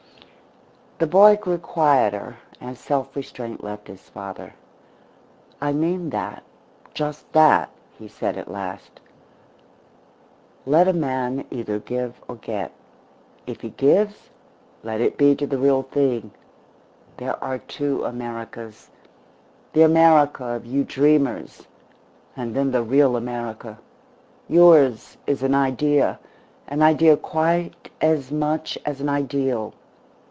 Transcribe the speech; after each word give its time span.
The 0.99 1.07
boy 1.07 1.35
grew 1.35 1.57
quieter 1.57 2.37
as 2.61 2.77
self 2.77 3.15
restraint 3.15 3.63
left 3.63 3.87
his 3.87 4.07
father. 4.07 4.53
"I 5.59 5.73
mean 5.73 6.11
that 6.11 6.43
just 6.93 7.33
that," 7.33 7.71
he 7.97 8.07
said 8.07 8.37
at 8.37 8.51
last. 8.51 8.99
"Let 10.67 10.87
a 10.87 10.93
man 10.93 11.45
either 11.49 11.79
give 11.79 12.21
or 12.27 12.35
get. 12.35 12.71
If 13.47 13.61
he 13.61 13.71
gives, 13.71 14.29
let 14.83 15.01
it 15.01 15.17
be 15.17 15.33
to 15.37 15.47
the 15.47 15.57
real 15.57 15.81
thing. 15.81 16.29
There 17.17 17.43
are 17.43 17.57
two 17.57 18.03
Americas. 18.05 18.91
The 19.73 19.81
America 19.81 20.45
of 20.45 20.67
you 20.67 20.83
dreamers 20.83 21.65
and 22.37 22.53
then 22.53 22.69
the 22.69 22.83
real 22.83 23.15
America. 23.15 23.79
Yours 24.47 25.17
is 25.25 25.41
an 25.41 25.55
idea 25.55 26.19
an 26.67 26.83
idea 26.83 27.17
quite 27.17 27.89
as 28.01 28.31
much 28.31 28.77
as 28.85 29.01
an 29.01 29.09
ideal. 29.09 29.73